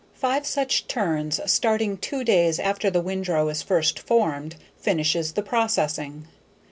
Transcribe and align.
Five 0.15 0.47
such 0.47 0.87
turns, 0.87 1.39
starting 1.45 1.95
two 1.95 2.23
days 2.23 2.57
after 2.57 2.89
the 2.89 3.01
windrow 3.03 3.49
is 3.49 3.61
first 3.61 3.99
formed, 3.99 4.55
finishes 4.79 5.33
the 5.33 5.43
processing. 5.43 6.27